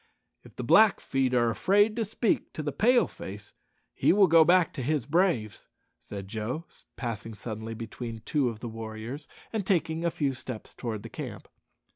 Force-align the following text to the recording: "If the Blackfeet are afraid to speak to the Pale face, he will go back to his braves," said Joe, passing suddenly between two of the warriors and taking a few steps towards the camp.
"If 0.41 0.55
the 0.55 0.63
Blackfeet 0.63 1.31
are 1.35 1.51
afraid 1.51 1.95
to 1.95 2.05
speak 2.05 2.53
to 2.53 2.63
the 2.63 2.71
Pale 2.71 3.07
face, 3.09 3.53
he 3.93 4.11
will 4.11 4.25
go 4.25 4.43
back 4.43 4.73
to 4.73 4.81
his 4.81 5.05
braves," 5.05 5.67
said 5.99 6.27
Joe, 6.27 6.65
passing 6.95 7.35
suddenly 7.35 7.75
between 7.75 8.21
two 8.21 8.49
of 8.49 8.61
the 8.61 8.67
warriors 8.69 9.27
and 9.53 9.63
taking 9.63 10.03
a 10.03 10.09
few 10.09 10.33
steps 10.33 10.73
towards 10.73 11.03
the 11.03 11.09
camp. 11.09 11.47